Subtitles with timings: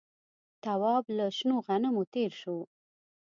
[0.63, 2.57] تواب له شنو غنمو تېر شو.